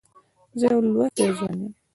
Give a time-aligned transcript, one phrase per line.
[0.59, 1.71] زه يو لوستی ځوان یم.